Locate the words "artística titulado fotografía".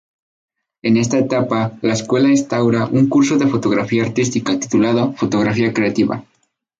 4.01-5.73